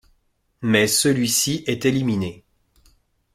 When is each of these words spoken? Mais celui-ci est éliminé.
Mais 0.63 0.87
celui-ci 0.87 1.63
est 1.67 1.85
éliminé. 1.85 2.43